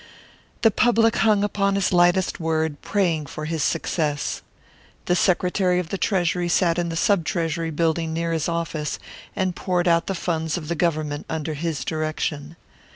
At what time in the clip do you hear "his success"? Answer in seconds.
3.45-4.41